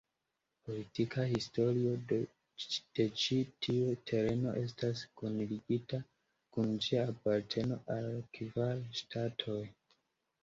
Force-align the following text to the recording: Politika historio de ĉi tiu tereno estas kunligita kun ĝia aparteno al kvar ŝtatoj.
Politika 0.67 1.23
historio 1.31 1.89
de 2.11 2.15
ĉi 3.23 3.35
tiu 3.65 3.91
tereno 4.11 4.53
estas 4.61 5.03
kunligita 5.21 5.99
kun 6.57 6.73
ĝia 6.87 7.03
aparteno 7.13 7.77
al 7.97 8.07
kvar 8.39 8.81
ŝtatoj. 9.01 9.61